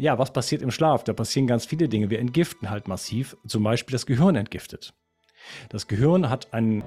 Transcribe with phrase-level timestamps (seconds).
[0.00, 1.04] ja, was passiert im Schlaf?
[1.04, 2.08] Da passieren ganz viele Dinge.
[2.08, 4.94] Wir entgiften halt massiv, zum Beispiel das Gehirn entgiftet.
[5.68, 6.82] Das Gehirn hat einen.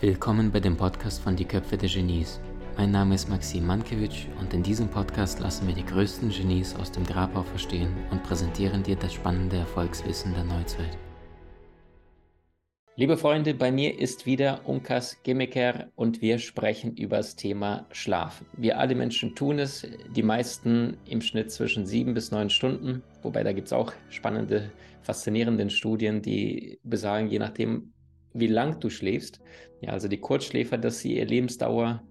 [0.00, 2.38] Willkommen bei dem Podcast von Die Köpfe der Genies.
[2.76, 6.92] Mein Name ist Maxim Mankewitsch und in diesem Podcast lassen wir die größten Genies aus
[6.92, 10.96] dem Grabau verstehen und präsentieren dir das spannende Erfolgswissen der Neuzeit.
[12.98, 18.44] Liebe Freunde, bei mir ist wieder Unkas Gimmiker und wir sprechen über das Thema Schlaf.
[18.56, 23.44] Wir alle Menschen tun es, die meisten im Schnitt zwischen sieben bis neun Stunden, wobei
[23.44, 24.72] da gibt es auch spannende,
[25.02, 27.92] faszinierende Studien, die besagen, je nachdem,
[28.34, 29.40] wie lang du schläfst,
[29.80, 32.02] ja, also die Kurzschläfer, dass sie ihre Lebensdauer,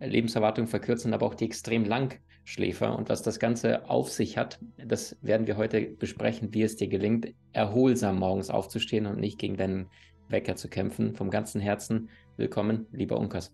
[0.00, 5.16] Lebenserwartung verkürzen, aber auch die extrem Langschläfer und was das Ganze auf sich hat, das
[5.22, 9.88] werden wir heute besprechen, wie es dir gelingt, erholsam morgens aufzustehen und nicht gegen deinen
[10.28, 11.14] Wecker zu kämpfen.
[11.14, 13.52] Vom ganzen Herzen willkommen, lieber Unkas.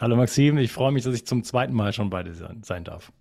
[0.00, 3.12] Hallo Maxim, ich freue mich, dass ich zum zweiten Mal schon bei dir sein darf.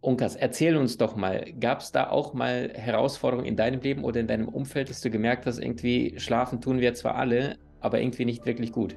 [0.00, 4.18] Unkas, erzähl uns doch mal, gab es da auch mal Herausforderungen in deinem Leben oder
[4.18, 8.24] in deinem Umfeld, dass du gemerkt hast, irgendwie schlafen tun wir zwar alle, aber irgendwie
[8.24, 8.96] nicht wirklich gut?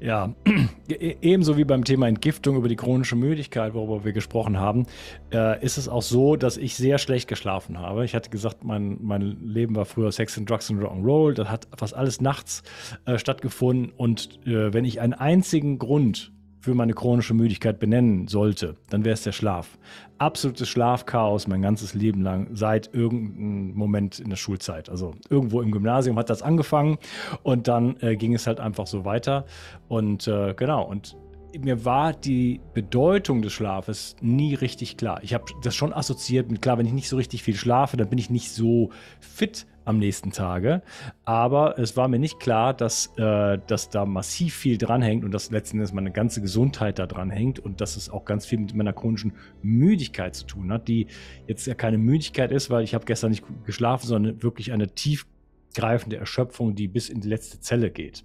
[0.00, 0.34] Ja,
[0.88, 4.86] e-, ebenso wie beim Thema Entgiftung über die chronische Müdigkeit, worüber wir gesprochen haben,
[5.32, 8.04] äh, ist es auch so, dass ich sehr schlecht geschlafen habe.
[8.04, 11.34] Ich hatte gesagt, mein, mein Leben war früher Sex and Drugs and Rock'n'Roll.
[11.34, 12.62] Das hat fast alles nachts
[13.04, 13.92] äh, stattgefunden.
[13.94, 19.14] Und äh, wenn ich einen einzigen Grund für meine chronische Müdigkeit benennen sollte, dann wäre
[19.14, 19.78] es der Schlaf.
[20.18, 24.90] Absolutes Schlafchaos mein ganzes Leben lang, seit irgendeinem Moment in der Schulzeit.
[24.90, 26.98] Also irgendwo im Gymnasium hat das angefangen
[27.42, 29.46] und dann äh, ging es halt einfach so weiter.
[29.88, 31.16] Und äh, genau, und
[31.58, 35.20] mir war die Bedeutung des Schlafes nie richtig klar.
[35.22, 38.08] Ich habe das schon assoziiert mit, klar, wenn ich nicht so richtig viel schlafe, dann
[38.08, 40.82] bin ich nicht so fit am nächsten Tage.
[41.24, 45.50] Aber es war mir nicht klar, dass, äh, dass da massiv viel dranhängt und dass
[45.50, 48.74] letzten Endes meine ganze Gesundheit da dran hängt und dass es auch ganz viel mit
[48.74, 51.06] meiner chronischen Müdigkeit zu tun hat, die
[51.46, 56.16] jetzt ja keine Müdigkeit ist, weil ich habe gestern nicht geschlafen, sondern wirklich eine tiefgreifende
[56.16, 58.24] Erschöpfung, die bis in die letzte Zelle geht.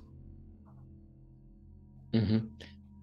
[2.14, 2.52] Mhm.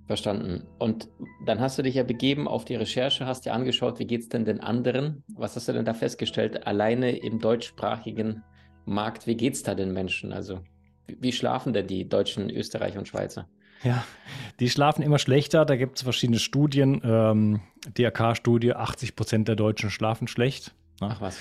[0.06, 0.66] Verstanden.
[0.78, 1.08] Und
[1.46, 4.28] dann hast du dich ja begeben auf die Recherche, hast dir angeschaut, wie geht es
[4.28, 5.22] denn den anderen?
[5.34, 6.66] Was hast du denn da festgestellt?
[6.66, 8.42] Alleine im deutschsprachigen
[8.84, 10.32] Markt, wie geht es da den Menschen?
[10.32, 10.60] Also,
[11.06, 13.48] wie schlafen denn die Deutschen, Österreicher und Schweizer?
[13.84, 14.04] Ja,
[14.60, 15.64] die schlafen immer schlechter.
[15.64, 17.00] Da gibt es verschiedene Studien.
[17.04, 17.60] Ähm,
[17.96, 20.74] DRK-Studie, 80 Prozent der Deutschen schlafen schlecht.
[21.00, 21.08] Ne?
[21.10, 21.38] Ach was.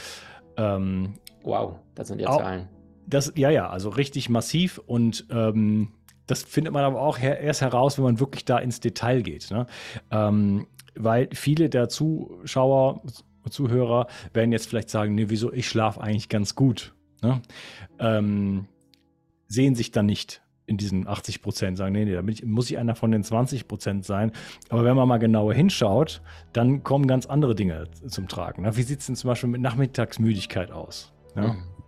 [0.58, 2.68] Ähm, wow, das sind ja Zahlen.
[3.08, 4.80] Das, ja, ja, also richtig massiv.
[4.80, 5.90] Und ähm,
[6.32, 9.52] das findet man aber auch erst heraus, wenn man wirklich da ins Detail geht.
[9.52, 9.66] Ne?
[10.12, 10.66] Ähm,
[10.96, 13.02] weil viele der Zuschauer,
[13.50, 16.96] Zuhörer werden jetzt vielleicht sagen, nee, wieso, ich schlafe eigentlich ganz gut.
[17.22, 17.42] Ne?
[18.00, 18.68] Ähm,
[19.48, 22.78] sehen sich dann nicht in diesen 80 Prozent, sagen, nee, nee, da ich, muss ich
[22.78, 24.32] einer von den 20 Prozent sein.
[24.70, 26.22] Aber wenn man mal genauer hinschaut,
[26.54, 28.62] dann kommen ganz andere Dinge zum Tragen.
[28.62, 28.78] Ne?
[28.78, 31.12] Wie sieht es denn zum Beispiel mit Nachmittagsmüdigkeit aus?
[31.36, 31.48] Ne?
[31.48, 31.81] Mhm.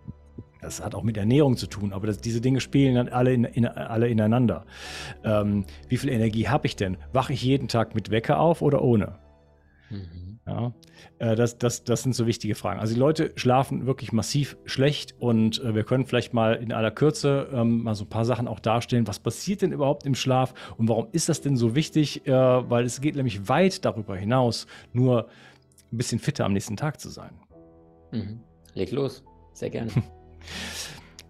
[0.64, 3.44] Das hat auch mit Ernährung zu tun, aber das, diese Dinge spielen dann alle, in,
[3.44, 4.64] in, alle ineinander.
[5.22, 6.96] Ähm, wie viel Energie habe ich denn?
[7.12, 9.18] Wache ich jeden Tag mit Wecker auf oder ohne?
[9.90, 10.40] Mhm.
[10.46, 10.72] Ja,
[11.18, 12.80] äh, das, das, das sind so wichtige Fragen.
[12.80, 16.90] Also die Leute schlafen wirklich massiv schlecht und äh, wir können vielleicht mal in aller
[16.90, 19.06] Kürze ähm, mal so ein paar Sachen auch darstellen.
[19.06, 22.26] Was passiert denn überhaupt im Schlaf und warum ist das denn so wichtig?
[22.26, 25.28] Äh, weil es geht nämlich weit darüber hinaus, nur
[25.92, 27.32] ein bisschen fitter am nächsten Tag zu sein.
[28.12, 28.40] Mhm.
[28.72, 29.22] Leg los,
[29.52, 29.90] sehr gerne.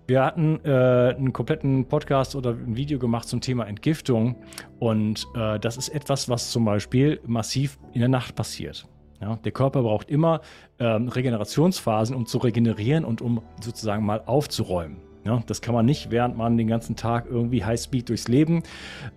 [0.07, 4.37] Wir hatten äh, einen kompletten Podcast oder ein Video gemacht zum Thema Entgiftung
[4.79, 8.87] und äh, das ist etwas, was zum Beispiel massiv in der Nacht passiert.
[9.23, 10.43] Ja, der Körper braucht immer
[10.79, 14.99] ähm, Regenerationsphasen, um zu regenerieren und um sozusagen mal aufzuräumen.
[15.25, 18.63] Ja, das kann man nicht, während man den ganzen Tag irgendwie Highspeed durchs Leben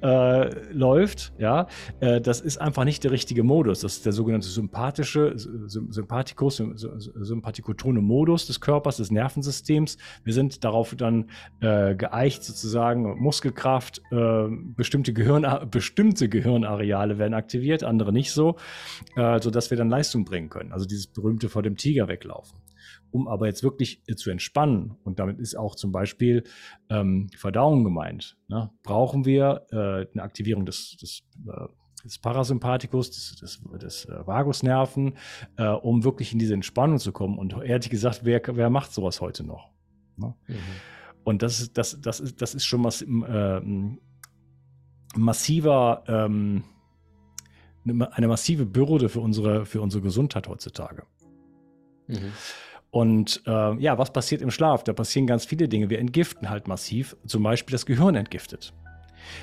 [0.01, 1.33] äh, läuft.
[1.37, 1.67] Ja,
[1.99, 3.81] äh, das ist einfach nicht der richtige Modus.
[3.81, 9.97] Das ist der sogenannte sympathische, Sympathikus, sympathikotone Modus des Körpers, des Nervensystems.
[10.23, 11.29] Wir sind darauf dann
[11.59, 18.55] äh, geeicht, sozusagen Muskelkraft, äh, bestimmte, Gehirn, bestimmte Gehirnareale werden aktiviert, andere nicht so,
[19.17, 20.71] äh, sodass wir dann Leistung bringen können.
[20.71, 22.57] Also dieses berühmte vor dem Tiger weglaufen.
[23.17, 26.43] Um aber jetzt wirklich äh, zu entspannen, und damit ist auch zum Beispiel
[26.91, 31.65] ähm, Verdauung gemeint, ne, brauchen wir äh, eine Aktivierung des, des, äh,
[32.03, 35.17] des Parasympathikus, des, des, des äh, Vagusnerven,
[35.57, 37.39] äh, um wirklich in diese Entspannung zu kommen.
[37.39, 39.71] Und ehrlich gesagt, wer, wer macht sowas heute noch?
[40.15, 40.35] Ne?
[40.47, 40.55] Mhm.
[41.23, 43.61] Und das ist, das, das, ist, das ist schon mass, äh,
[45.15, 46.65] massiver, ähm,
[47.83, 51.01] eine massive Bürde für unsere, für unsere Gesundheit heutzutage.
[52.07, 52.31] Mhm.
[52.91, 54.83] Und äh, ja, was passiert im Schlaf?
[54.83, 55.89] Da passieren ganz viele Dinge.
[55.89, 58.73] Wir entgiften halt massiv, zum Beispiel das Gehirn entgiftet.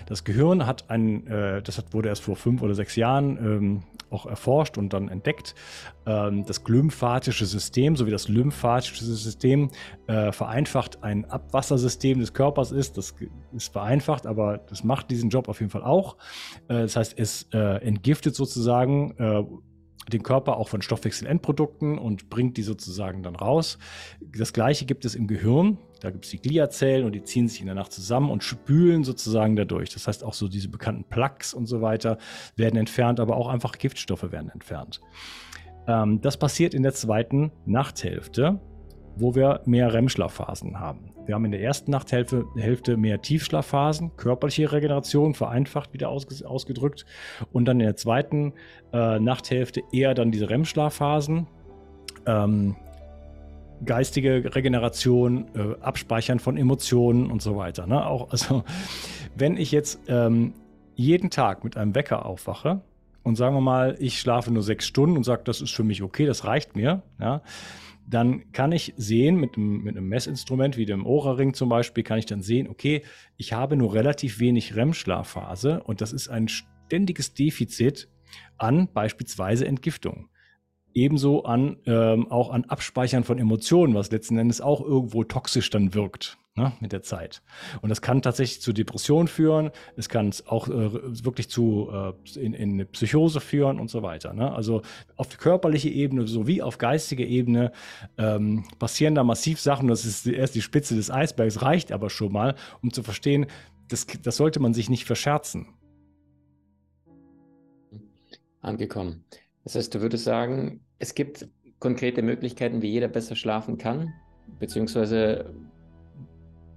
[0.06, 3.82] Das Gehirn hat ein, äh, das hat, wurde erst vor fünf oder sechs Jahren ähm,
[4.10, 5.54] auch erforscht und dann entdeckt.
[6.06, 9.70] Ähm, das glymphatische System sowie das lymphatische System
[10.06, 12.96] äh, vereinfacht ein Abwassersystem des Körpers ist.
[12.96, 13.14] Das
[13.52, 16.16] ist vereinfacht, aber das macht diesen Job auf jeden Fall auch.
[16.68, 19.44] Äh, das heißt, es äh, entgiftet sozusagen äh,
[20.12, 23.78] den Körper auch von Stoffwechselendprodukten und bringt die sozusagen dann raus.
[24.20, 25.78] Das gleiche gibt es im Gehirn.
[26.00, 29.04] Da gibt es die Gliazellen und die ziehen sich in der Nacht zusammen und spülen
[29.04, 29.90] sozusagen dadurch.
[29.90, 32.18] Das heißt, auch so diese bekannten Plaques und so weiter
[32.56, 35.00] werden entfernt, aber auch einfach Giftstoffe werden entfernt.
[35.86, 38.60] Ähm, das passiert in der zweiten Nachthälfte,
[39.16, 41.13] wo wir mehr REM-Schlafphasen haben.
[41.26, 47.06] Wir haben in der ersten Nachthälfte Hälfte mehr Tiefschlafphasen, körperliche Regeneration, vereinfacht wieder ausge, ausgedrückt.
[47.52, 48.52] Und dann in der zweiten
[48.92, 51.46] äh, Nachthälfte eher dann diese REM-Schlafphasen.
[52.26, 52.76] Ähm,
[53.84, 57.86] geistige Regeneration, äh, Abspeichern von Emotionen und so weiter.
[57.86, 58.06] Ne?
[58.06, 58.64] Auch, also,
[59.36, 60.54] wenn ich jetzt ähm,
[60.94, 62.82] jeden Tag mit einem Wecker aufwache
[63.22, 66.02] und sagen wir mal, ich schlafe nur sechs Stunden und sage, das ist für mich
[66.02, 67.42] okay, das reicht mir, ja,
[68.06, 72.18] dann kann ich sehen, mit einem, mit einem Messinstrument wie dem Ora-Ring zum Beispiel, kann
[72.18, 73.02] ich dann sehen, okay,
[73.36, 78.08] ich habe nur relativ wenig REM-Schlafphase und das ist ein ständiges Defizit
[78.58, 80.28] an beispielsweise Entgiftung
[80.94, 85.94] ebenso an ähm, auch an Abspeichern von Emotionen, was letzten Endes auch irgendwo toxisch dann
[85.94, 87.42] wirkt ne, mit der Zeit.
[87.82, 92.54] Und das kann tatsächlich zu Depressionen führen, es kann auch äh, wirklich zu äh, in,
[92.54, 94.32] in eine Psychose führen und so weiter.
[94.32, 94.52] Ne?
[94.52, 94.82] Also
[95.16, 97.72] auf körperliche Ebene sowie auf geistige Ebene
[98.18, 99.88] ähm, passieren da massiv Sachen.
[99.88, 103.46] Das ist erst die Spitze des Eisbergs, reicht aber schon mal, um zu verstehen,
[103.88, 105.66] das, das sollte man sich nicht verscherzen.
[108.60, 109.24] Angekommen.
[109.64, 114.12] Das heißt, du würdest sagen, es gibt konkrete Möglichkeiten, wie jeder besser schlafen kann,
[114.58, 115.54] beziehungsweise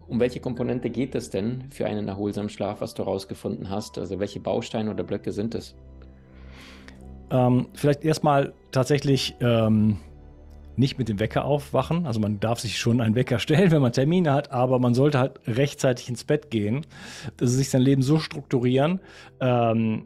[0.07, 3.97] um welche Komponente geht es denn für einen erholsamen Schlaf, was du herausgefunden hast?
[3.97, 5.75] Also welche Bausteine oder Blöcke sind es?
[7.29, 9.97] Ähm, vielleicht erstmal tatsächlich ähm,
[10.77, 12.05] nicht mit dem Wecker aufwachen.
[12.05, 15.19] Also man darf sich schon einen Wecker stellen, wenn man Termine hat, aber man sollte
[15.19, 16.85] halt rechtzeitig ins Bett gehen,
[17.35, 19.01] dass sich sein Leben so strukturieren,
[19.41, 20.05] ähm,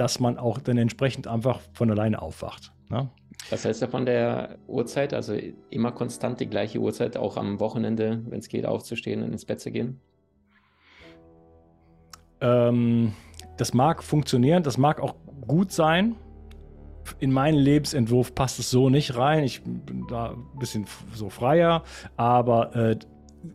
[0.00, 2.72] dass man auch dann entsprechend einfach von alleine aufwacht.
[2.88, 3.10] Ne?
[3.50, 5.12] Was hältst du von der Uhrzeit?
[5.12, 5.36] Also
[5.68, 9.60] immer konstant die gleiche Uhrzeit, auch am Wochenende, wenn es geht, aufzustehen und ins Bett
[9.60, 10.00] zu gehen?
[12.40, 13.12] Ähm,
[13.58, 15.16] das mag funktionieren, das mag auch
[15.46, 16.16] gut sein.
[17.18, 19.44] In meinen Lebensentwurf passt es so nicht rein.
[19.44, 21.82] Ich bin da ein bisschen so freier,
[22.16, 22.98] aber äh,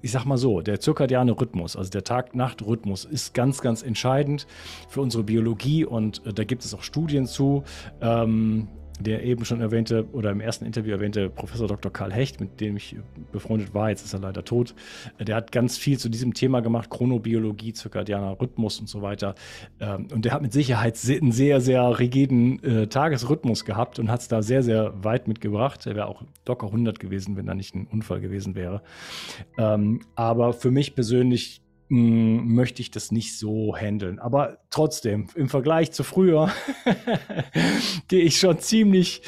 [0.02, 4.48] ich sag mal so, der zirkadiane Rhythmus, also der Tag-Nacht-Rhythmus, ist ganz, ganz entscheidend
[4.90, 7.64] für unsere Biologie und äh, da gibt es auch Studien zu.
[8.02, 8.68] Ähm,
[9.00, 11.92] der eben schon erwähnte oder im ersten Interview erwähnte Professor Dr.
[11.92, 12.96] Karl Hecht, mit dem ich
[13.32, 14.74] befreundet war, jetzt ist er leider tot,
[15.20, 19.36] der hat ganz viel zu diesem Thema gemacht, Chronobiologie, zirkadianer Rhythmus und so weiter.
[19.80, 24.22] Ähm, und der hat mit Sicherheit einen sehr, sehr rigiden äh, Tagesrhythmus gehabt und hat
[24.22, 25.86] es da sehr, sehr weit mitgebracht.
[25.86, 28.82] Er wäre auch locker 100 gewesen, wenn da nicht ein Unfall gewesen wäre.
[29.58, 34.20] Ähm, aber für mich persönlich möchte ich das nicht so handeln.
[34.20, 36.50] Aber trotzdem, im Vergleich zu früher
[38.08, 39.22] gehe ich schon ziemlich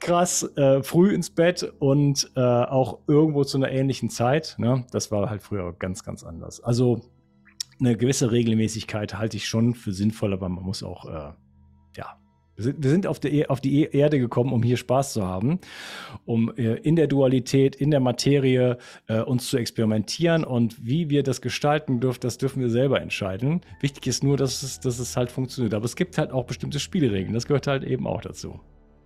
[0.00, 4.54] krass äh, früh ins Bett und äh, auch irgendwo zu einer ähnlichen Zeit.
[4.58, 4.86] Ne?
[4.90, 6.60] Das war halt früher ganz, ganz anders.
[6.60, 7.00] Also
[7.80, 11.32] eine gewisse Regelmäßigkeit halte ich schon für sinnvoll, aber man muss auch äh,
[12.58, 15.60] ja, wir sind auf die, e, auf die Erde gekommen, um hier Spaß zu haben,
[16.24, 21.22] um äh, in der Dualität, in der Materie äh, uns zu experimentieren und wie wir
[21.22, 23.60] das gestalten dürfen, das dürfen wir selber entscheiden.
[23.80, 25.74] Wichtig ist nur, dass es, dass es halt funktioniert.
[25.74, 27.34] Aber es gibt halt auch bestimmte Spielregeln.
[27.34, 28.60] Das gehört halt eben auch dazu.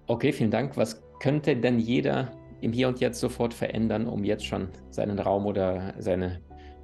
[0.07, 0.77] Okay, vielen Dank.
[0.77, 5.47] Was könnte denn jeder im Hier und Jetzt sofort verändern, um jetzt schon seinen Raum
[5.47, 6.41] oder seine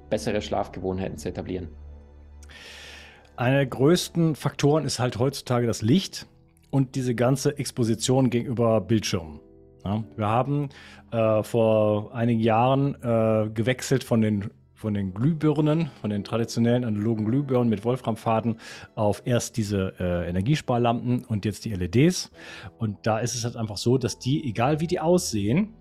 [0.09, 1.69] bessere Schlafgewohnheiten zu etablieren?
[3.35, 6.27] Einer der größten Faktoren ist halt heutzutage das Licht
[6.69, 9.39] und diese ganze Exposition gegenüber Bildschirmen.
[9.85, 10.69] Ja, wir haben
[11.11, 17.25] äh, vor einigen Jahren äh, gewechselt von den, von den Glühbirnen, von den traditionellen analogen
[17.25, 18.57] Glühbirnen mit Wolframfaden
[18.95, 22.29] auf erst diese äh, Energiesparlampen und jetzt die LEDs.
[22.77, 25.75] Und da ist es halt einfach so, dass die, egal wie die aussehen,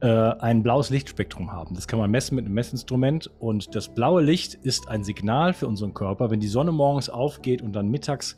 [0.00, 1.74] äh, ein blaues Lichtspektrum haben.
[1.74, 3.30] Das kann man messen mit einem Messinstrument.
[3.38, 6.30] Und das blaue Licht ist ein Signal für unseren Körper.
[6.30, 8.36] Wenn die Sonne morgens aufgeht und dann mittags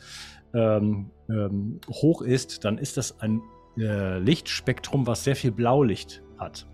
[0.57, 3.43] ähm, ähm, hoch ist, dann ist das ein
[3.77, 6.67] äh, Lichtspektrum, was sehr viel Blaulicht hat.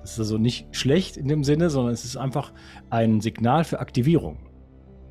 [0.00, 2.52] Das ist also nicht schlecht in dem Sinne, sondern es ist einfach
[2.88, 4.38] ein Signal für Aktivierung.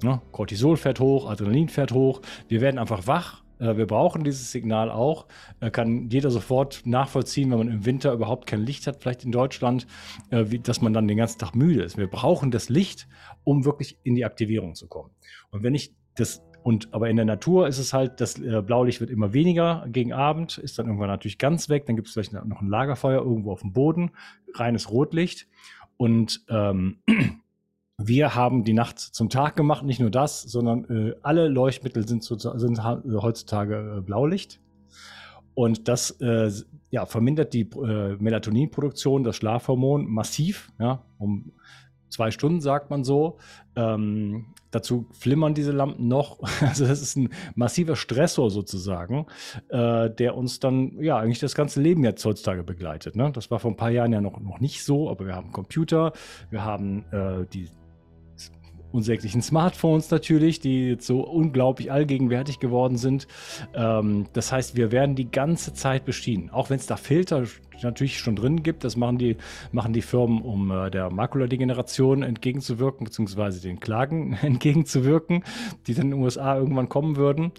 [0.04, 2.22] Ja, Cortisol fährt hoch, Adrenalin fährt hoch.
[2.48, 5.28] Wir werden einfach wach Äh, wir brauchen dieses Signal auch.
[5.60, 9.32] Äh, kann jeder sofort nachvollziehen, wenn man im Winter überhaupt kein Licht hat, vielleicht in
[9.32, 9.86] Deutschland,
[10.32, 11.98] äh, dass man dann den ganzen Tag müde ist.
[11.98, 13.08] Wir brauchen das Licht,
[13.44, 15.12] um wirklich in die Aktivierung zu kommen.
[15.52, 19.00] Und wenn ich das und aber in der Natur ist es halt, das äh, Blaulicht
[19.00, 21.86] wird immer weniger gegen Abend, ist dann irgendwann natürlich ganz weg.
[21.86, 24.12] Dann gibt es vielleicht noch ein Lagerfeuer irgendwo auf dem Boden,
[24.54, 25.48] reines Rotlicht.
[25.98, 27.00] Und ähm,
[27.98, 32.24] wir haben die Nacht zum Tag gemacht, nicht nur das, sondern äh, alle Leuchtmittel sind,
[32.24, 34.60] zu, sind heutzutage äh, Blaulicht.
[35.54, 36.52] Und das äh,
[36.90, 41.52] ja, vermindert die äh, Melatoninproduktion, das Schlafhormon massiv, ja, um
[42.10, 43.38] zwei Stunden sagt man so.
[43.76, 46.40] Ähm, dazu flimmern diese Lampen noch.
[46.70, 49.26] Also das ist ein massiver Stressor sozusagen,
[49.70, 53.16] äh, der uns dann ja eigentlich das ganze Leben jetzt heutzutage begleitet.
[53.16, 53.32] Ne?
[53.34, 56.14] Das war vor ein paar Jahren ja noch, noch nicht so, aber wir haben Computer,
[56.52, 57.70] wir haben äh, die
[58.92, 63.28] unsäglichen Smartphones natürlich, die jetzt so unglaublich allgegenwärtig geworden sind.
[63.74, 66.50] Ähm, das heißt, wir werden die ganze Zeit beschienen.
[66.50, 67.44] Auch wenn es da Filter
[67.84, 68.84] natürlich schon drin gibt.
[68.84, 69.38] Das machen die,
[69.72, 75.44] machen die Firmen, um äh, der Makuladegeneration entgegenzuwirken, beziehungsweise den Klagen entgegenzuwirken,
[75.88, 77.52] die dann in den USA irgendwann kommen würden.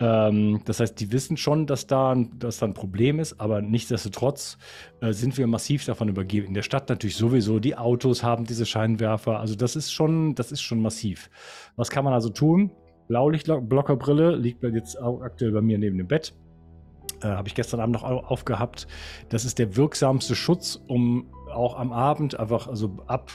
[0.00, 4.58] Ähm, das heißt, die wissen schon, dass da, dass da ein Problem ist, aber nichtsdestotrotz
[5.00, 6.48] äh, sind wir massiv davon übergeben.
[6.48, 9.40] In der Stadt natürlich sowieso, die Autos haben diese Scheinwerfer.
[9.40, 11.30] Also das ist schon, das ist schon massiv.
[11.76, 12.70] Was kann man also tun?
[13.08, 16.34] Blaulichtblockerbrille liegt jetzt auch aktuell bei mir neben dem Bett
[17.22, 18.86] äh, habe ich gestern Abend noch aufgehabt.
[19.28, 23.30] Das ist der wirksamste Schutz, um auch am Abend, einfach also ab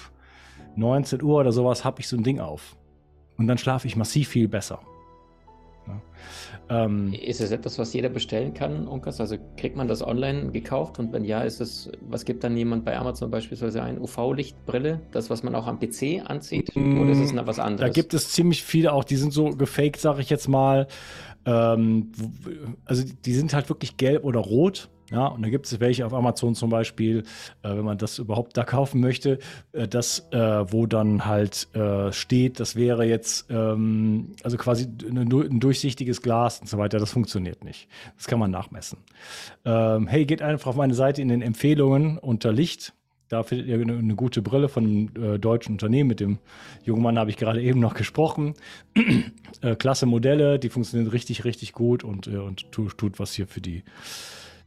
[0.76, 2.76] 19 Uhr oder sowas, habe ich so ein Ding auf.
[3.38, 4.80] Und dann schlafe ich massiv viel besser.
[5.88, 6.02] Ja.
[6.70, 9.22] Ähm, ist es etwas, was jeder bestellen kann, Unkas?
[9.22, 11.00] Also kriegt man das online gekauft?
[11.00, 15.30] Und wenn ja, ist es, was gibt dann jemand bei Amazon beispielsweise ein UV-Lichtbrille, das,
[15.30, 16.76] was man auch am PC anzieht?
[16.76, 17.90] Oder ist es noch was anderes?
[17.90, 20.88] Da gibt es ziemlich viele auch, die sind so gefaked, sage ich jetzt mal.
[21.46, 22.12] Ähm,
[22.86, 24.90] also die sind halt wirklich gelb oder rot.
[25.12, 27.24] Ja, und da gibt es welche auf Amazon zum Beispiel,
[27.64, 29.40] äh, wenn man das überhaupt da kaufen möchte,
[29.72, 35.22] äh, das, äh, wo dann halt äh, steht, das wäre jetzt ähm, also quasi eine,
[35.22, 37.00] ein durchsichtiges Glas und so weiter.
[37.00, 37.88] Das funktioniert nicht.
[38.18, 39.00] Das kann man nachmessen.
[39.64, 42.94] Ähm, hey, geht einfach auf meine Seite in den Empfehlungen unter Licht
[43.30, 46.08] da findet ihr eine, eine gute Brille von einem äh, deutschen Unternehmen.
[46.08, 46.40] Mit dem
[46.84, 48.54] jungen Mann habe ich gerade eben noch gesprochen.
[49.62, 53.60] äh, klasse Modelle, die funktionieren richtig, richtig gut und, und tut, tut was hier für
[53.60, 53.84] die,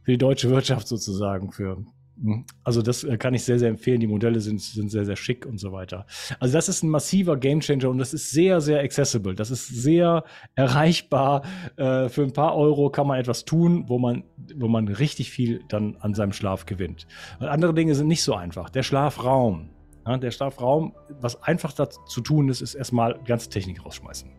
[0.03, 1.83] für die deutsche Wirtschaft sozusagen, für
[2.21, 2.45] hm.
[2.63, 3.99] Also das äh, kann ich sehr, sehr empfehlen.
[3.99, 6.05] Die Modelle sind, sind sehr, sehr schick und so weiter.
[6.39, 9.33] Also das ist ein massiver Gamechanger und das ist sehr, sehr accessible.
[9.33, 10.23] Das ist sehr
[10.55, 11.43] erreichbar.
[11.77, 14.23] Äh, für ein paar Euro kann man etwas tun, wo man,
[14.55, 17.07] wo man richtig viel dann an seinem Schlaf gewinnt.
[17.39, 18.69] Und andere Dinge sind nicht so einfach.
[18.69, 19.69] Der Schlafraum.
[20.05, 24.31] Ja, der Schlafraum, was einfach dazu zu tun ist, ist erstmal ganze Technik rausschmeißen.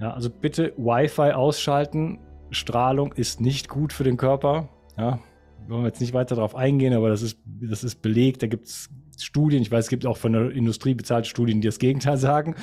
[0.00, 2.18] Ja, also bitte Wi-Fi ausschalten.
[2.50, 4.68] Strahlung ist nicht gut für den Körper.
[4.96, 5.20] Ja,
[5.68, 8.42] wollen wir jetzt nicht weiter darauf eingehen, aber das ist, das ist belegt.
[8.42, 11.68] Da gibt es Studien, ich weiß, es gibt auch von der Industrie bezahlte Studien, die
[11.68, 12.54] das Gegenteil sagen,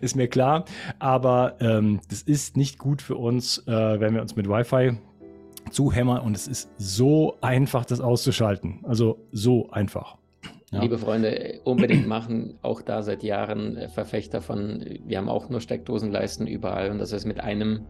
[0.00, 0.64] ist mir klar.
[0.98, 4.98] Aber ähm, das ist nicht gut für uns, äh, wenn wir uns mit Wi-Fi
[5.70, 8.80] zuhämmern und es ist so einfach, das auszuschalten.
[8.84, 10.18] Also so einfach.
[10.70, 10.80] Ja.
[10.80, 12.58] Liebe Freunde, unbedingt machen.
[12.62, 17.26] Auch da seit Jahren Verfechter von, wir haben auch nur Steckdosenleisten überall und das ist
[17.26, 17.86] mit einem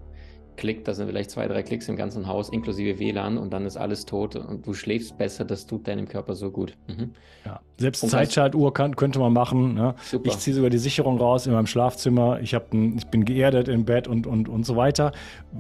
[0.56, 3.76] Klick, das sind vielleicht zwei, drei Klicks im ganzen Haus, inklusive WLAN und dann ist
[3.76, 6.76] alles tot und du schläfst besser, das tut deinem Körper so gut.
[6.88, 7.12] Mhm.
[7.44, 7.61] Ja.
[7.78, 9.75] Selbst Zeitschaltuhr kann, könnte man machen.
[9.75, 9.94] Ne?
[10.25, 12.40] Ich ziehe sogar die Sicherung raus in meinem Schlafzimmer.
[12.40, 15.12] Ich, ein, ich bin geerdet im Bett und, und, und so weiter.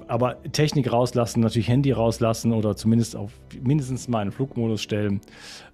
[0.06, 5.20] Aber Technik rauslassen, natürlich Handy rauslassen oder zumindest auf mindestens mal einen Flugmodus stellen.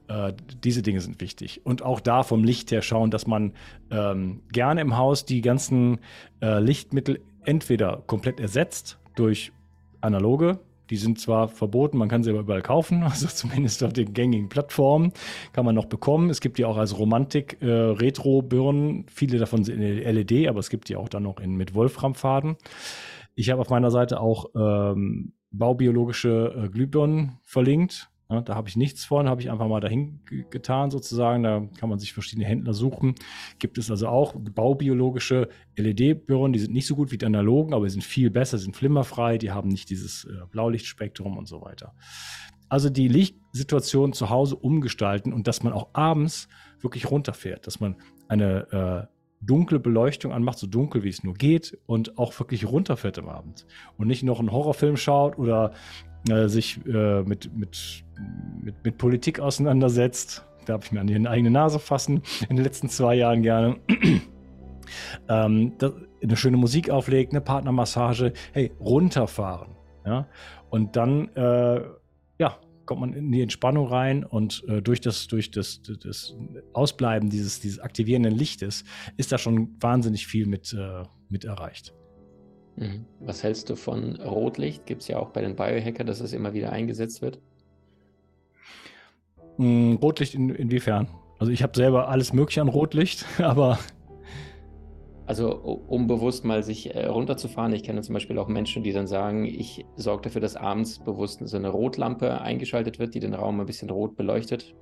[0.09, 0.33] Äh,
[0.65, 1.61] diese Dinge sind wichtig.
[1.65, 3.53] Und auch da vom Licht her schauen, dass man
[3.91, 5.99] ähm, gerne im Haus die ganzen
[6.41, 9.53] äh, Lichtmittel entweder komplett ersetzt durch
[10.01, 10.59] analoge.
[10.91, 14.49] Die sind zwar verboten, man kann sie aber überall kaufen, also zumindest auf den gängigen
[14.49, 15.13] Plattformen
[15.53, 16.31] kann man noch bekommen.
[16.31, 17.91] Es gibt die auch als Romantik äh,
[19.07, 22.57] viele davon sind in LED, aber es gibt die auch dann noch in, mit Wolframfaden.
[23.35, 28.11] Ich habe auf meiner Seite auch ähm, baubiologische äh, Glühbirnen verlinkt.
[28.31, 30.21] Ja, da habe ich nichts von, habe ich einfach mal dahin
[30.51, 31.45] getan sozusagen.
[31.45, 33.15] Da kann man sich verschiedene Händler suchen.
[33.59, 37.87] Gibt es also auch baubiologische LED-Birnen, die sind nicht so gut wie die analogen, aber
[37.87, 41.95] die sind viel besser, sind flimmerfrei, die haben nicht dieses äh, Blaulichtspektrum und so weiter.
[42.69, 46.49] Also die Lichtsituation zu Hause umgestalten und dass man auch abends
[46.81, 47.97] wirklich runterfährt, dass man
[48.29, 53.19] eine äh, dunkle Beleuchtung anmacht, so dunkel wie es nur geht und auch wirklich runterfährt
[53.19, 53.67] am Abend
[53.97, 55.73] und nicht noch einen Horrorfilm schaut oder
[56.29, 58.05] äh, sich äh, mit, mit,
[58.63, 60.45] mit, mit Politik auseinandersetzt.
[60.67, 63.77] Da habe ich mir an die eigene Nase fassen in den letzten zwei Jahren gerne.
[65.29, 69.77] ähm, das, eine schöne Musik auflegt, eine Partnermassage, hey, runterfahren.
[70.05, 70.27] Ja?
[70.71, 71.83] Und dann, äh,
[72.39, 76.35] ja, kommt man in die Entspannung rein und äh, durch das, durch das, das
[76.73, 78.85] Ausbleiben dieses, dieses aktivierenden Lichtes
[79.17, 81.95] ist da schon wahnsinnig viel mit, äh, mit erreicht.
[82.79, 83.05] Mhm.
[83.21, 84.87] Was hältst du von Rotlicht?
[84.87, 87.41] Gibt es ja auch bei den Biohacker, dass es immer wieder eingesetzt wird.
[89.57, 91.09] Mm, Rotlicht in, inwiefern?
[91.39, 93.79] Also ich habe selber alles mögliche an Rotlicht, aber
[95.27, 97.75] also um bewusst mal sich äh, runterzufahren.
[97.75, 101.47] Ich kenne zum Beispiel auch Menschen, die dann sagen, ich sorge dafür, dass abends bewusst
[101.47, 104.75] so eine Rotlampe eingeschaltet wird, die den Raum ein bisschen rot beleuchtet.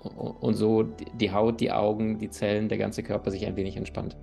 [0.00, 4.16] Und so die Haut, die Augen, die Zellen, der ganze Körper sich ein wenig entspannt.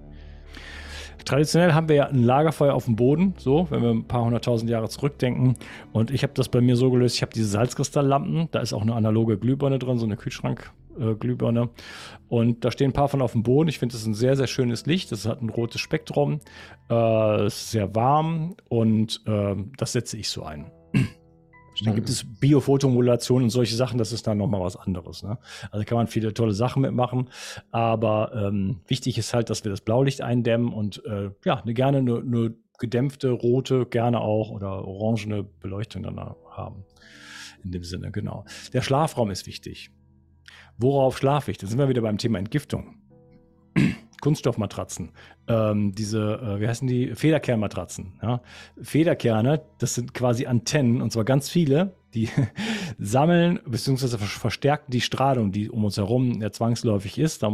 [1.24, 4.70] Traditionell haben wir ja ein Lagerfeuer auf dem Boden, so, wenn wir ein paar hunderttausend
[4.70, 5.56] Jahre zurückdenken.
[5.94, 8.82] Und ich habe das bei mir so gelöst, ich habe diese Salzkristalllampen, da ist auch
[8.82, 11.70] eine analoge Glühbirne drin, so eine Kühlschrankglühbirne.
[12.28, 13.70] Und da stehen ein paar von auf dem Boden.
[13.70, 15.12] Ich finde, das ist ein sehr, sehr schönes Licht.
[15.12, 16.40] Das hat ein rotes Spektrum,
[16.90, 20.72] äh, ist sehr warm und äh, das setze ich so ein.
[21.84, 25.24] Dann gibt es Biofotomodulation und solche Sachen, das ist dann nochmal was anderes.
[25.24, 25.38] Ne?
[25.72, 27.30] Also kann man viele tolle Sachen mitmachen.
[27.72, 31.98] Aber ähm, wichtig ist halt, dass wir das Blaulicht eindämmen und äh, ja, eine, gerne
[31.98, 36.86] eine, eine gedämpfte rote, gerne auch oder orangene Beleuchtung dann haben.
[37.64, 38.46] In dem Sinne, genau.
[38.74, 39.92] Der Schlafraum ist wichtig.
[40.78, 41.58] Worauf schlafe ich?
[41.58, 43.02] Da sind wir wieder beim Thema Entgiftung.
[44.22, 45.12] Kunststoffmatratzen,
[45.48, 48.20] ähm, diese, äh, wie heißen die, Federkernmatratzen.
[48.22, 48.42] Ja?
[48.82, 52.30] Federkerne, das sind quasi Antennen, und zwar ganz viele, die
[53.00, 54.18] sammeln bzw.
[54.18, 57.44] verstärken die Strahlung, die um uns herum ja zwangsläufig ist.
[57.44, 57.52] Da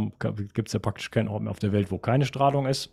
[0.54, 2.90] gibt es ja praktisch keinen Ort mehr auf der Welt, wo keine Strahlung ist.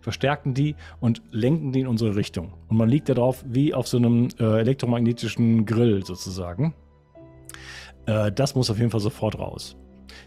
[0.00, 2.54] Verstärken die und lenken die in unsere Richtung.
[2.68, 6.74] Und man liegt darauf wie auf so einem äh, elektromagnetischen Grill sozusagen.
[8.06, 9.76] Äh, das muss auf jeden Fall sofort raus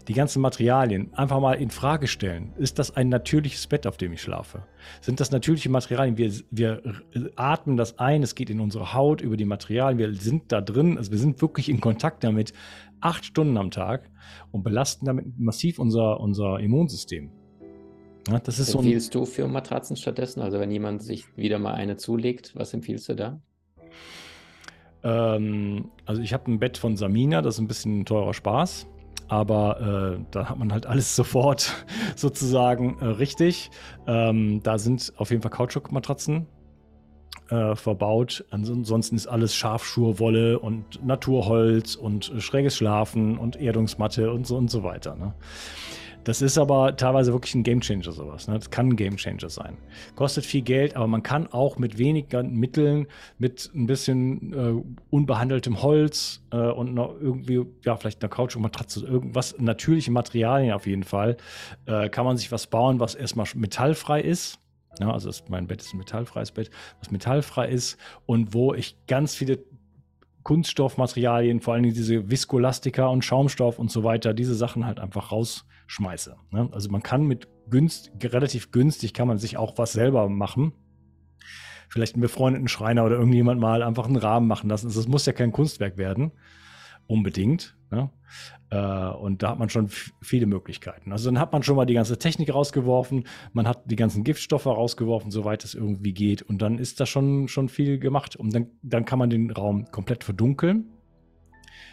[0.08, 2.52] die ganzen Materialien einfach mal in Frage stellen.
[2.56, 4.64] Ist das ein natürliches Bett, auf dem ich schlafe?
[5.00, 6.16] Sind das natürliche Materialien?
[6.18, 6.82] Wir, wir
[7.36, 10.98] atmen das ein, es geht in unsere Haut über die Materialien, wir sind da drin,
[10.98, 12.52] also wir sind wirklich in Kontakt damit
[13.00, 14.10] acht Stunden am Tag
[14.50, 17.30] und belasten damit massiv unser, unser Immunsystem.
[18.28, 20.40] Ja, das ist was empfiehlst so du für Matratzen stattdessen?
[20.40, 23.40] Also wenn jemand sich wieder mal eine zulegt, was empfiehlst du da?
[25.02, 28.86] Ähm, also ich habe ein Bett von Samina, das ist ein bisschen teurer Spaß
[29.32, 33.70] aber äh, da hat man halt alles sofort sozusagen äh, richtig.
[34.06, 36.46] Ähm, da sind auf jeden Fall Kautschukmatratzen
[37.48, 38.44] äh, verbaut.
[38.50, 44.82] Ansonsten ist alles Schafschurwolle und Naturholz und schräges Schlafen und Erdungsmatte und so und so
[44.82, 45.16] weiter.
[45.16, 45.32] Ne?
[46.24, 48.46] Das ist aber teilweise wirklich ein Gamechanger sowas.
[48.46, 48.54] Ne?
[48.54, 49.76] Das kann ein Gamechanger sein.
[50.14, 53.06] Kostet viel Geld, aber man kann auch mit weniger Mitteln,
[53.38, 58.62] mit ein bisschen äh, unbehandeltem Holz äh, und noch irgendwie, ja, vielleicht einer Couch und
[58.62, 61.36] Matratze, irgendwas, natürliche Materialien auf jeden Fall,
[61.86, 64.58] äh, kann man sich was bauen, was erstmal metallfrei ist.
[65.00, 68.96] Ja, also das, mein Bett ist ein metallfreies Bett, was metallfrei ist und wo ich
[69.06, 69.64] ganz viele
[70.42, 75.64] Kunststoffmaterialien, vor allem diese Viskolastika und Schaumstoff und so weiter, diese Sachen halt einfach raus
[75.86, 76.36] schmeiße.
[76.50, 76.68] Ne?
[76.72, 80.72] Also man kann mit günst, relativ günstig kann man sich auch was selber machen.
[81.88, 84.86] Vielleicht einen befreundeten Schreiner oder irgendjemand mal einfach einen Rahmen machen lassen.
[84.86, 86.32] Also das muss ja kein Kunstwerk werden.
[87.06, 87.76] Unbedingt.
[87.90, 88.10] Ne?
[88.70, 89.88] Äh, und da hat man schon
[90.22, 91.12] viele Möglichkeiten.
[91.12, 94.66] Also dann hat man schon mal die ganze Technik rausgeworfen, man hat die ganzen Giftstoffe
[94.66, 96.40] rausgeworfen, soweit es irgendwie geht.
[96.40, 98.36] Und dann ist da schon, schon viel gemacht.
[98.36, 100.86] Und dann, dann kann man den Raum komplett verdunkeln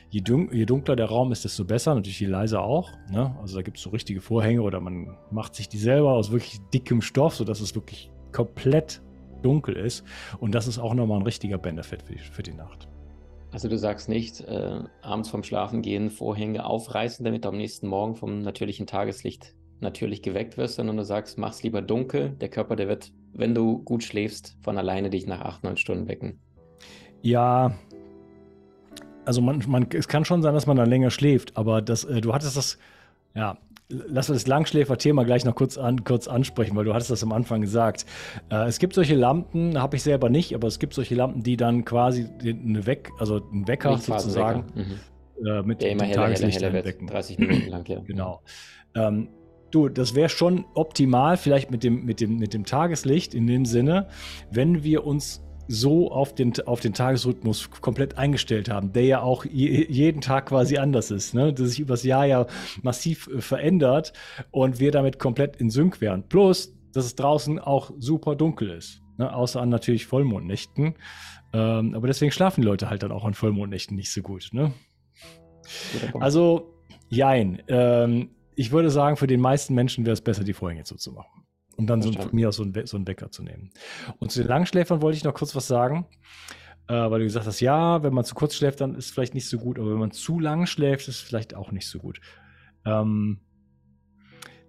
[0.10, 1.96] je, dun je, dunkler der Raum ist, desto besser.
[1.96, 2.92] Natürlich je leiser auch.
[3.12, 3.36] Ne?
[3.42, 6.60] Also da gibt es so richtige Vorhänge oder man macht sich die selber aus wirklich
[6.74, 9.02] dickem Stoff, sodass es wirklich komplett
[9.42, 10.04] dunkel ist.
[10.40, 12.88] Und das ist auch nochmal ein richtiger Benefit für die, für die Nacht.
[13.52, 17.88] Also du sagst nicht, äh, abends vorm Schlafen gehen Vorhänge aufreißen, damit du am nächsten
[17.88, 22.32] Morgen vom natürlichen Tageslicht natürlich geweckt wirst, sondern du sagst, mach's lieber dunkel.
[22.42, 26.08] Der Körper, der wird, wenn du gut schläfst, von alleine dich nach acht, neun Stunden
[26.08, 26.40] wecken.
[27.22, 27.74] Ja,
[29.30, 32.20] also man, man, es kann schon sein, dass man dann länger schläft, aber das, äh,
[32.20, 32.80] du hattest das,
[33.36, 37.22] ja, lass uns das Langschläfer-Thema gleich noch kurz, an, kurz ansprechen, weil du hattest das
[37.22, 38.08] am Anfang gesagt.
[38.50, 41.58] Äh, es gibt solche Lampen, habe ich selber nicht, aber es gibt solche Lampen, die
[41.58, 45.46] dann quasi eine Weck, also einen Wecker sozusagen mhm.
[45.46, 47.06] äh, mit Der immer heller, Tageslicht heller, heller wecken.
[47.06, 48.00] 30 Minuten lang, ja.
[48.08, 48.42] Genau.
[48.96, 49.30] Ähm,
[49.70, 53.66] du, das wäre schon optimal, vielleicht mit dem, mit, dem, mit dem Tageslicht in dem
[53.66, 54.08] Sinne,
[54.50, 59.46] wenn wir uns so auf den, auf den Tagesrhythmus komplett eingestellt haben, der ja auch
[59.46, 61.54] je, jeden Tag quasi anders ist, ne?
[61.54, 62.48] der sich übers Jahr ja
[62.82, 64.12] massiv äh, verändert
[64.50, 66.28] und wir damit komplett in Sync wären.
[66.28, 69.32] Plus, dass es draußen auch super dunkel ist, ne?
[69.32, 70.96] außer an natürlich Vollmondnächten.
[71.54, 74.50] Ähm, aber deswegen schlafen die Leute halt dann auch an Vollmondnächten nicht so gut.
[74.52, 74.74] Ne?
[76.20, 76.74] Also,
[77.10, 77.62] jein.
[77.68, 81.39] Ähm, ich würde sagen, für den meisten Menschen wäre es besser, die Vorhänge zuzumachen.
[81.80, 83.72] Und dann so, von mir aus so ein, so einen Wecker zu nehmen.
[84.18, 86.06] Und zu den Langschläfern wollte ich noch kurz was sagen,
[86.90, 89.34] äh, weil du gesagt hast, ja, wenn man zu kurz schläft, dann ist es vielleicht
[89.34, 92.00] nicht so gut, aber wenn man zu lang schläft, ist es vielleicht auch nicht so
[92.00, 92.20] gut.
[92.86, 93.40] Ähm,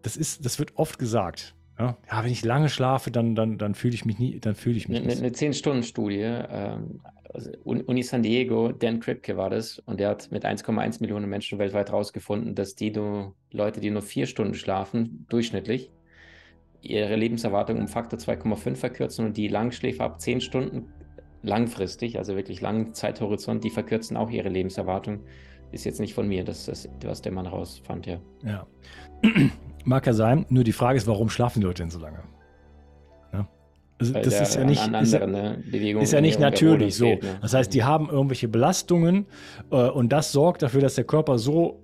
[0.02, 1.56] das ist, das wird oft gesagt.
[1.80, 4.76] Ja, ja wenn ich lange schlafe, dann, dann, dann fühle ich mich nie, dann fühle
[4.76, 7.00] ich mich Eine, eine 10-Stunden-Studie, ähm,
[7.34, 11.58] also Uni San Diego, Dan Kripke war das, und der hat mit 1,1 Millionen Menschen
[11.58, 15.90] weltweit herausgefunden, dass die nur, Leute, die nur vier Stunden schlafen, durchschnittlich,
[16.82, 20.92] ihre Lebenserwartung um Faktor 2,5 verkürzen und die Langschläfer ab 10 Stunden
[21.42, 25.20] langfristig, also wirklich langen Zeithorizont, die verkürzen auch ihre Lebenserwartung.
[25.72, 28.18] Ist jetzt nicht von mir, das ist, was der Mann rausfand, ja.
[28.44, 28.66] Ja.
[29.84, 32.22] Mag ja sein, nur die Frage ist, warum schlafen die Leute denn so lange?
[33.32, 33.48] Ja.
[33.98, 35.62] Also, das ist ja nicht, ist, ja, ne,
[36.00, 37.06] ist ja nicht natürlich so.
[37.06, 37.38] Geht, ne?
[37.40, 39.26] Das heißt, die haben irgendwelche Belastungen
[39.70, 41.80] äh, und das sorgt dafür, dass der Körper so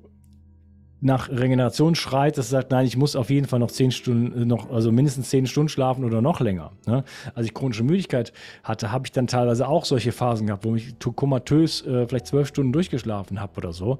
[1.01, 4.43] nach Regeneration schreit, dass er sagt, nein, ich muss auf jeden Fall noch zehn Stunden,
[4.43, 6.73] äh, noch, also mindestens zehn Stunden schlafen oder noch länger.
[6.87, 7.05] Ne?
[7.35, 8.33] Als ich chronische Müdigkeit
[8.65, 12.49] hatte, habe ich dann teilweise auch solche Phasen gehabt, wo ich komatös äh, vielleicht zwölf
[12.49, 13.99] Stunden durchgeschlafen habe oder so.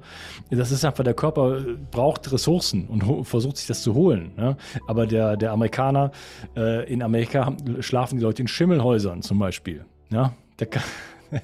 [0.49, 4.31] Das ist einfach, der Körper äh, braucht Ressourcen und versucht sich das zu holen.
[4.35, 4.57] Ne?
[4.87, 6.11] Aber der, der Amerikaner,
[6.55, 9.85] äh, in Amerika schlafen die Leute in Schimmelhäusern zum Beispiel.
[10.09, 10.33] Ja?
[10.59, 10.83] Der kann,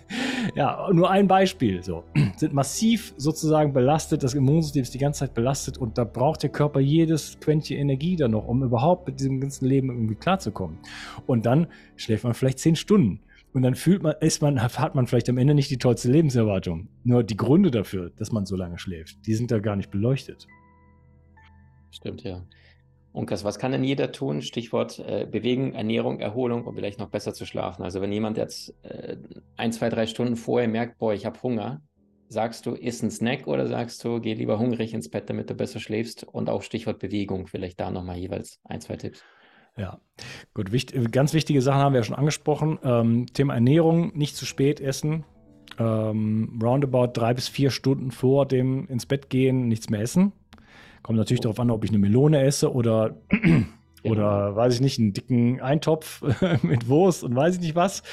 [0.56, 1.82] ja, nur ein Beispiel.
[1.82, 2.04] So.
[2.38, 6.50] Sind massiv sozusagen belastet, das Immunsystem ist die ganze Zeit belastet und da braucht der
[6.50, 10.78] Körper jedes Quäntchen Energie dann noch, um überhaupt mit diesem ganzen Leben irgendwie klarzukommen.
[11.26, 13.20] Und dann schläft man vielleicht zehn Stunden.
[13.54, 16.88] Und dann fühlt man, ist man, hat man vielleicht am Ende nicht die tollste Lebenserwartung.
[17.04, 20.48] Nur die Gründe dafür, dass man so lange schläft, die sind da gar nicht beleuchtet.
[21.92, 22.44] Stimmt, ja.
[23.14, 24.42] Unkas, was kann denn jeder tun?
[24.42, 27.84] Stichwort äh, Bewegung, Ernährung, Erholung, um vielleicht noch besser zu schlafen.
[27.84, 29.18] Also wenn jemand jetzt äh,
[29.56, 31.82] ein, zwei, drei Stunden vorher merkt, boah, ich habe Hunger,
[32.28, 35.54] sagst du, isst ein Snack oder sagst du, geh lieber hungrig ins Bett, damit du
[35.54, 36.24] besser schläfst?
[36.24, 39.24] Und auch Stichwort Bewegung, vielleicht da nochmal jeweils ein, zwei Tipps.
[39.78, 40.00] Ja,
[40.56, 42.80] gut, wichtig, ganz wichtige Sachen haben wir ja schon angesprochen.
[42.84, 45.24] Ähm, Thema Ernährung, nicht zu spät essen.
[45.80, 50.34] Ähm, roundabout drei bis vier Stunden vor dem ins Bett gehen nichts mehr essen.
[51.04, 53.18] Kommt natürlich darauf an, ob ich eine Melone esse oder,
[54.04, 56.24] oder weiß ich nicht, einen dicken Eintopf
[56.64, 58.04] mit Wurst und weiß ich nicht was.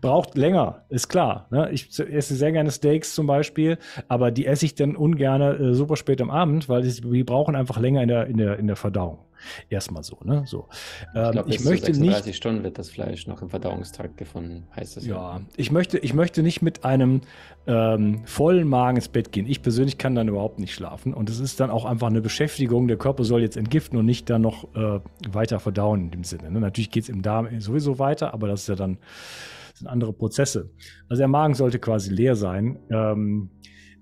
[0.00, 1.46] Braucht länger, ist klar.
[1.50, 1.70] Ne?
[1.70, 5.96] Ich esse sehr gerne Steaks zum Beispiel, aber die esse ich dann ungern äh, super
[5.96, 9.18] spät am Abend, weil die brauchen einfach länger in der, in der, in der Verdauung.
[9.68, 10.44] Erstmal so, ne?
[10.46, 10.68] So.
[11.14, 12.36] Ähm, ich, glaub, ich möchte 36 nicht.
[12.36, 15.16] Stunden wird das Fleisch noch im Verdauungstrakt gefunden, heißt das ja.
[15.16, 17.22] Ja, ich möchte, ich möchte nicht mit einem
[17.66, 19.46] ähm, vollen Magen ins Bett gehen.
[19.46, 21.14] Ich persönlich kann dann überhaupt nicht schlafen.
[21.14, 22.88] Und es ist dann auch einfach eine Beschäftigung.
[22.88, 26.50] Der Körper soll jetzt entgiften und nicht dann noch äh, weiter verdauen in dem Sinne.
[26.50, 26.60] Ne?
[26.60, 28.98] Natürlich geht es im Darm sowieso weiter, aber das ist ja dann
[29.80, 30.70] sind andere Prozesse.
[31.08, 32.78] Also der Magen sollte quasi leer sein.
[32.90, 33.50] Ähm,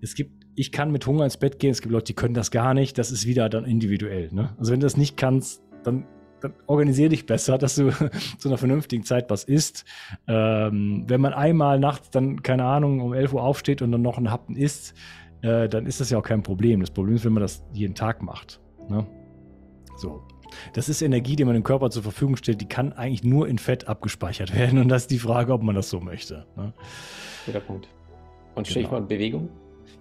[0.01, 1.71] es gibt ich kann mit Hunger ins Bett gehen.
[1.71, 2.99] Es gibt Leute, die können das gar nicht.
[2.99, 4.29] Das ist wieder dann individuell.
[4.33, 4.55] Ne?
[4.59, 6.05] Also wenn du das nicht kannst, dann,
[6.41, 7.91] dann organisier dich besser, dass du
[8.39, 9.85] zu einer vernünftigen Zeit was isst.
[10.27, 14.19] Ähm, wenn man einmal nachts dann, keine Ahnung, um 11 Uhr aufsteht und dann noch
[14.19, 14.95] einen Happen isst,
[15.43, 16.81] äh, dann ist das ja auch kein Problem.
[16.81, 18.61] Das Problem ist, wenn man das jeden Tag macht.
[18.89, 19.07] Ne?
[19.97, 20.23] So.
[20.73, 23.59] Das ist Energie, die man dem Körper zur Verfügung stellt, die kann eigentlich nur in
[23.59, 24.81] Fett abgespeichert werden.
[24.81, 26.47] Und das ist die Frage, ob man das so möchte.
[26.57, 26.73] Ne?
[27.47, 27.89] Guter Punkt.
[28.57, 28.81] Und genau.
[28.81, 29.51] Stichwort Bewegung?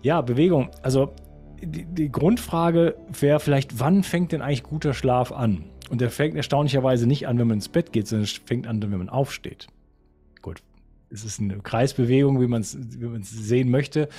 [0.02, 0.70] Ja, Bewegung.
[0.82, 1.14] Also
[1.62, 5.66] die, die Grundfrage wäre vielleicht, wann fängt denn eigentlich guter Schlaf an?
[5.90, 8.98] Und der fängt erstaunlicherweise nicht an, wenn man ins Bett geht, sondern fängt an, wenn
[8.98, 9.68] man aufsteht.
[10.42, 10.62] Gut,
[11.10, 14.10] es ist eine Kreisbewegung, wie man es wie sehen möchte.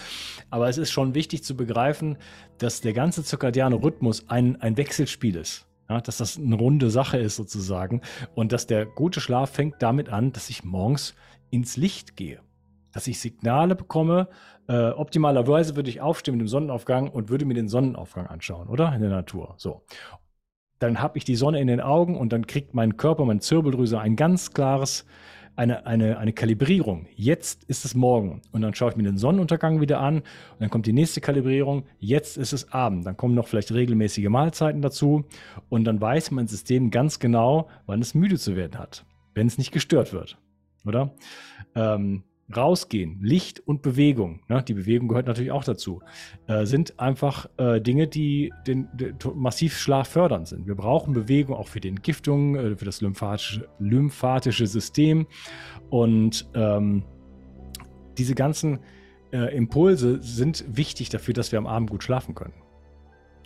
[0.51, 2.17] Aber es ist schon wichtig zu begreifen,
[2.59, 5.67] dass der ganze zirkadiane Rhythmus ein, ein Wechselspiel ist.
[5.89, 8.03] Ja, dass das eine runde Sache ist sozusagen.
[8.35, 11.15] Und dass der gute Schlaf fängt damit an, dass ich morgens
[11.51, 12.41] ins Licht gehe.
[12.93, 14.29] Dass ich Signale bekomme
[14.69, 18.95] äh, optimalerweise würde ich aufstehen mit dem Sonnenaufgang und würde mir den Sonnenaufgang anschauen, oder?
[18.95, 19.55] In der Natur.
[19.57, 19.83] So.
[20.79, 23.99] Dann habe ich die Sonne in den Augen und dann kriegt mein Körper, meine Zirbeldrüse
[23.99, 25.07] ein ganz klares,
[25.57, 27.07] eine, eine, eine Kalibrierung.
[27.17, 28.43] Jetzt ist es morgen.
[28.53, 30.19] Und dann schaue ich mir den Sonnenuntergang wieder an.
[30.19, 31.85] Und dann kommt die nächste Kalibrierung.
[31.99, 33.07] Jetzt ist es Abend.
[33.07, 35.25] Dann kommen noch vielleicht regelmäßige Mahlzeiten dazu.
[35.69, 39.05] Und dann weiß mein System ganz genau, wann es müde zu werden hat.
[39.35, 40.39] Wenn es nicht gestört wird.
[40.85, 41.15] Oder?
[41.75, 42.23] Ähm,
[42.55, 46.01] rausgehen, Licht und Bewegung, ne, die Bewegung gehört natürlich auch dazu,
[46.47, 50.67] äh, sind einfach äh, Dinge, die den, den, massiv schlaffördernd sind.
[50.67, 55.27] Wir brauchen Bewegung auch für die Entgiftung, äh, für das lymphatische, lymphatische System
[55.91, 57.05] und ähm,
[58.17, 58.81] diese ganzen
[59.33, 62.55] äh, Impulse sind wichtig dafür, dass wir am Abend gut schlafen können.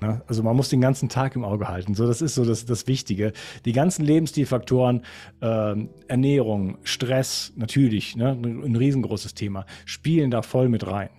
[0.03, 0.21] Ne?
[0.27, 1.95] Also man muss den ganzen Tag im Auge halten.
[1.95, 3.33] So, das ist so das, das Wichtige.
[3.65, 5.03] Die ganzen Lebensstilfaktoren,
[5.41, 5.77] äh,
[6.09, 8.33] Ernährung, Stress, natürlich, ne?
[8.33, 11.11] ein riesengroßes Thema, spielen da voll mit rein.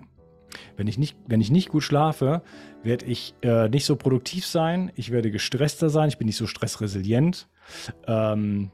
[0.75, 2.41] Wenn ich nicht, wenn ich nicht gut schlafe,
[2.83, 6.45] werde ich äh, nicht so produktiv sein, ich werde gestresster sein, ich bin nicht so
[6.45, 7.47] stressresilient
[8.05, 8.69] ähm,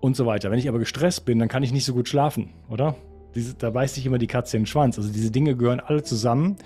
[0.00, 0.52] und so weiter.
[0.52, 2.94] Wenn ich aber gestresst bin, dann kann ich nicht so gut schlafen, oder?
[3.36, 4.98] Diese, da beißt sich immer die Katze in den Schwanz.
[4.98, 6.56] Also diese Dinge gehören alle zusammen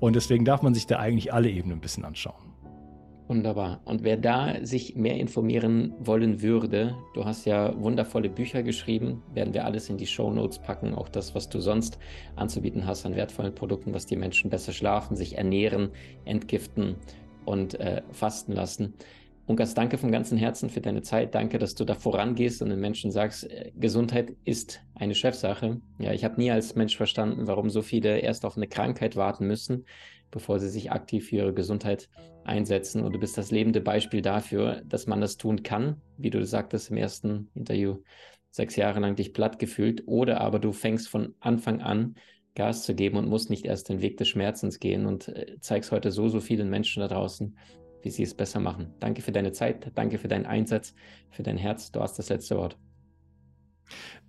[0.00, 2.46] und deswegen darf man sich da eigentlich alle Ebenen ein bisschen anschauen.
[3.28, 3.80] Wunderbar.
[3.84, 9.52] Und wer da sich mehr informieren wollen würde, du hast ja wundervolle Bücher geschrieben, werden
[9.52, 11.98] wir alles in die Show Notes packen, auch das, was du sonst
[12.36, 15.90] anzubieten hast an wertvollen Produkten, was die Menschen besser schlafen, sich ernähren,
[16.24, 16.94] entgiften
[17.44, 18.94] und äh, fasten lassen.
[19.48, 21.36] Unkas, danke vom ganzen Herzen für deine Zeit.
[21.36, 25.80] Danke, dass du da vorangehst und den Menschen sagst, äh, Gesundheit ist eine Chefsache.
[26.00, 29.46] Ja, ich habe nie als Mensch verstanden, warum so viele erst auf eine Krankheit warten
[29.46, 29.86] müssen,
[30.32, 32.08] bevor sie sich aktiv für ihre Gesundheit
[32.42, 33.04] einsetzen.
[33.04, 36.90] Und du bist das lebende Beispiel dafür, dass man das tun kann, wie du sagtest
[36.90, 37.98] im ersten Interview,
[38.50, 40.02] sechs Jahre lang dich platt gefühlt.
[40.06, 42.16] Oder aber du fängst von Anfang an
[42.56, 45.92] Gas zu geben und musst nicht erst den Weg des Schmerzens gehen und äh, zeigst
[45.92, 47.56] heute so, so vielen Menschen da draußen,
[48.06, 48.94] wie sie es besser machen.
[49.00, 50.94] Danke für deine Zeit, danke für deinen Einsatz,
[51.28, 51.90] für dein Herz.
[51.90, 52.78] Du hast das letzte Wort.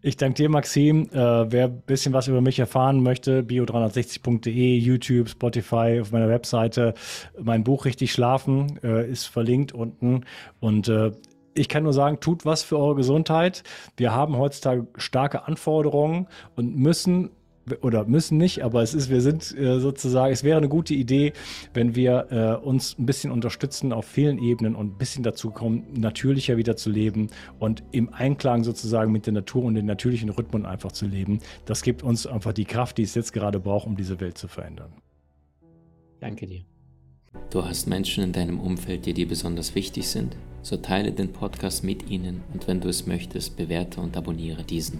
[0.02, 1.10] Ich danke dir, Maxim.
[1.12, 6.96] Äh, wer ein bisschen was über mich erfahren möchte, bio360.de, YouTube, Spotify, auf meiner Webseite.
[7.40, 10.26] Mein Buch Richtig Schlafen äh, ist verlinkt unten.
[10.60, 11.12] Und äh,
[11.54, 13.62] ich kann nur sagen, tut was für eure Gesundheit.
[13.96, 17.30] Wir haben heutzutage starke Anforderungen und müssen
[17.82, 21.34] oder müssen nicht, aber es ist, wir sind äh, sozusagen, es wäre eine gute Idee,
[21.74, 25.86] wenn wir äh, uns ein bisschen unterstützen auf vielen Ebenen und ein bisschen dazu kommen,
[25.96, 27.28] natürlicher wieder zu leben
[27.60, 31.40] und im Einklang sozusagen mit der Natur und den natürlichen Rhythmen einfach zu leben.
[31.66, 34.48] Das gibt uns einfach die Kraft, die es jetzt gerade braucht, um diese Welt zu
[34.48, 34.92] verändern.
[36.20, 36.62] Danke dir.
[37.50, 40.36] Du hast Menschen in deinem Umfeld, die dir besonders wichtig sind?
[40.64, 45.00] So teile den Podcast mit ihnen und wenn du es möchtest, bewerte und abonniere diesen.